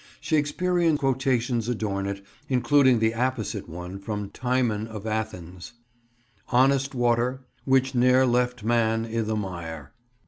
Shakespearean 0.19 0.97
quotations 0.97 1.69
adorn 1.69 2.07
it, 2.07 2.25
including 2.49 2.97
the 2.97 3.11
apposite 3.11 3.69
one 3.69 3.99
from 3.99 4.31
Timon 4.31 4.87
of 4.87 5.05
Athens: 5.05 5.73
"Honest 6.47 6.95
water, 6.95 7.41
which 7.65 7.93
ne'er 7.93 8.25
left 8.25 8.63
man 8.63 9.05
i' 9.05 9.21
th' 9.21 9.37
mire." 9.37 9.91